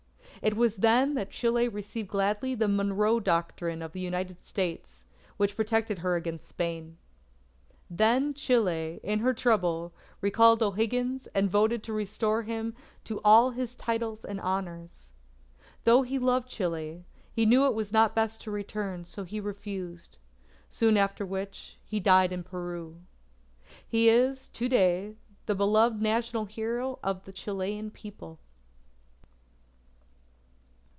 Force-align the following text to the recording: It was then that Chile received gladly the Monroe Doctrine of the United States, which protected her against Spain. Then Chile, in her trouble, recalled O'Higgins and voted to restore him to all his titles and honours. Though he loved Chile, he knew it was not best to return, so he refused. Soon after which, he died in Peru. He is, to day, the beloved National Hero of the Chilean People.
It 0.41 0.57
was 0.57 0.77
then 0.77 1.13
that 1.13 1.29
Chile 1.29 1.67
received 1.67 2.09
gladly 2.09 2.55
the 2.55 2.67
Monroe 2.67 3.19
Doctrine 3.19 3.83
of 3.83 3.91
the 3.91 3.99
United 3.99 4.41
States, 4.41 5.03
which 5.37 5.55
protected 5.55 5.99
her 5.99 6.15
against 6.15 6.47
Spain. 6.49 6.97
Then 7.91 8.33
Chile, 8.33 8.99
in 9.03 9.19
her 9.19 9.35
trouble, 9.35 9.93
recalled 10.19 10.63
O'Higgins 10.63 11.27
and 11.35 11.47
voted 11.47 11.83
to 11.83 11.93
restore 11.93 12.41
him 12.41 12.73
to 13.03 13.21
all 13.23 13.51
his 13.51 13.75
titles 13.75 14.25
and 14.25 14.41
honours. 14.41 15.11
Though 15.83 16.01
he 16.01 16.17
loved 16.17 16.49
Chile, 16.49 17.05
he 17.31 17.45
knew 17.45 17.67
it 17.67 17.75
was 17.75 17.93
not 17.93 18.15
best 18.15 18.41
to 18.41 18.49
return, 18.49 19.05
so 19.05 19.23
he 19.23 19.39
refused. 19.39 20.17
Soon 20.71 20.97
after 20.97 21.23
which, 21.23 21.77
he 21.85 21.99
died 21.99 22.31
in 22.33 22.41
Peru. 22.41 22.99
He 23.87 24.09
is, 24.09 24.47
to 24.47 24.67
day, 24.67 25.17
the 25.45 25.53
beloved 25.53 26.01
National 26.01 26.45
Hero 26.45 26.97
of 27.03 27.25
the 27.25 27.31
Chilean 27.31 27.91
People. 27.91 28.39